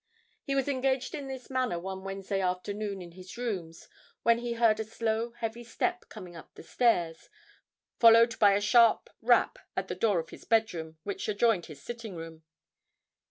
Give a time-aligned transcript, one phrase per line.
[0.43, 3.87] He was engaged in this manner one Wednesday afternoon in his rooms,
[4.23, 7.29] when he heard a slow heavy step coming up the stairs,
[7.99, 12.15] followed by a sharp rap at the door of his bedroom, which adjoined his sitting
[12.15, 12.41] room.